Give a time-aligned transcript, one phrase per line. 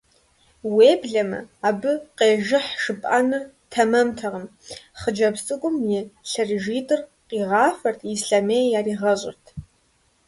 [0.75, 4.45] Уеблэмэ, абы къежыхь жыпӀэныр тэмэмтэкъым:
[4.99, 9.45] хъыджэбз цӀыкӀум и лъэрыжитӀыр къигъафэрт, ислъэмей яригъэщӀырт.